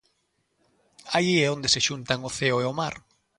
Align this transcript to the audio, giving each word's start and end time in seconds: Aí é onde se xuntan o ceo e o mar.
Aí 1.15 1.33
é 1.45 1.47
onde 1.55 1.71
se 1.73 1.83
xuntan 1.87 2.19
o 2.29 2.31
ceo 2.37 2.57
e 2.63 2.65
o 2.71 2.77
mar. 2.79 2.95